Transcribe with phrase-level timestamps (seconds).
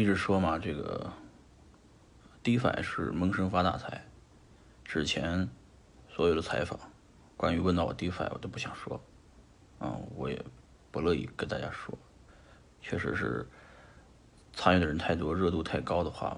[0.00, 1.12] 一直说嘛，这个
[2.42, 4.02] DeFi 是闷声发大财。
[4.82, 5.46] 之前
[6.08, 6.80] 所有的采访，
[7.36, 8.98] 关于问到我 DeFi，我都不想说，
[9.78, 10.42] 啊，我也
[10.90, 11.98] 不乐意跟大家说。
[12.80, 13.46] 确实是
[14.54, 16.34] 参与的人太多，热度太高的话，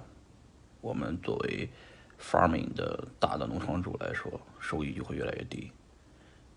[0.80, 1.70] 我们作为
[2.20, 5.70] farming 的大的农场主来说，收益就会越来越低。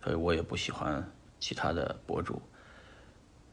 [0.04, 1.08] 所以我也不喜欢
[1.40, 2.42] 其他的博主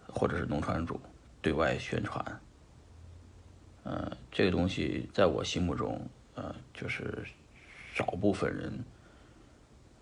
[0.08, 0.98] 或者是农场主
[1.42, 2.40] 对外宣传。
[3.84, 7.24] 嗯，这个东西在我心目中，呃，就是
[7.94, 8.84] 少部分人，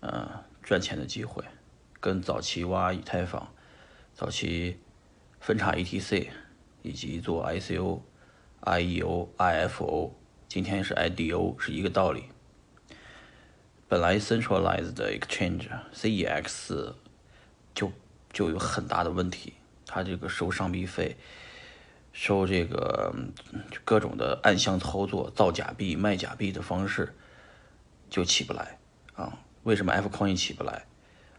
[0.01, 1.43] 呃，赚钱的机会，
[1.99, 3.51] 跟早期挖以太坊、
[4.13, 4.77] 早期
[5.39, 6.27] 分叉 ETC
[6.83, 8.01] 以及做 ICO、
[8.61, 10.11] IEO、IFO，
[10.47, 12.25] 今天是 IDO 是一个道理。
[13.87, 16.93] 本来 centralized exchange CEX
[17.73, 17.91] 就
[18.31, 19.53] 就有很大的问题，
[19.85, 21.17] 它这个收上币费，
[22.13, 23.13] 收这个
[23.85, 27.15] 各种的暗箱操作、造假币、卖假币的方式
[28.09, 28.77] 就起不来
[29.15, 29.39] 啊？
[29.63, 30.85] 为什么 F Coin 起不来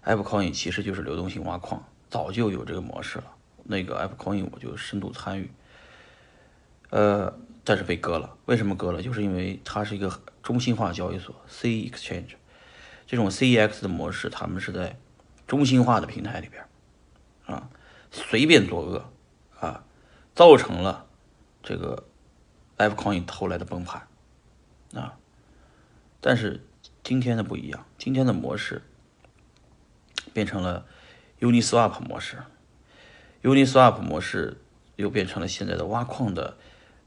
[0.03, 3.25] ？F Coin 其实就是流动性挖矿，早就有这个模式了。
[3.65, 5.51] 那个 F Coin 我就深度参与，
[6.91, 8.37] 呃，但是被割了。
[8.47, 9.03] 为什么割了？
[9.03, 12.35] 就是因为它是一个中心化交易所 C Exchange。
[13.07, 14.99] 这种 CEX 的模式，他们是在
[15.47, 16.65] 中心化的平台里边，
[17.45, 17.69] 啊，
[18.11, 19.11] 随便作恶，
[19.61, 19.85] 啊，
[20.35, 21.07] 造成了
[21.63, 22.05] 这个
[22.77, 24.07] F Coin 后来的崩盘，
[24.95, 25.19] 啊，
[26.21, 26.65] 但是
[27.03, 28.83] 今天的不一样，今天的模式
[30.33, 30.87] 变成了
[31.41, 32.39] Uniswap 模式
[33.43, 34.61] ，Uniswap 模式
[34.97, 36.57] 又变成了现在的挖矿的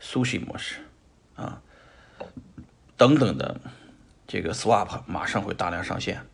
[0.02, 0.80] Sushi 模式，
[1.36, 1.62] 啊，
[2.98, 3.60] 等等的。
[4.28, 6.26] 这个 swap 马上会大量上线，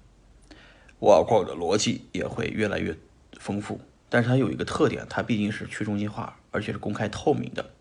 [0.99, 2.97] 挖矿的逻辑也会越来越
[3.33, 3.81] 丰富。
[4.07, 7.71] 但是它有一个特点，它毕竟是去中心化，而且是公开透明的。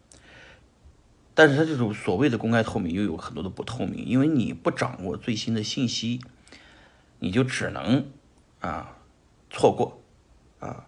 [1.34, 6.20] 但是它这种所谓的公开透明，又有很多的不透明，因为你不掌握最新的信息，
[7.18, 8.06] 你就只能
[8.60, 8.96] 啊
[9.50, 10.02] 错过
[10.58, 10.86] 啊。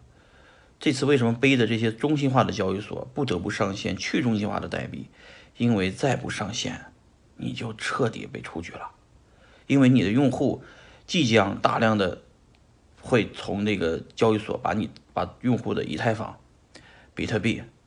[0.79, 5.07] 这次为什么背的这些中心化的交易所不得不上线去中心化的代币？
[5.57, 6.87] 因为再不上线，
[7.37, 8.91] 你就彻底被出局了。
[9.69, 10.65] 因为你的用户
[11.07, 12.23] 即将大量的
[13.01, 16.37] 会从那个交易所把你把用户的以太坊、
[17.15, 17.63] 比特币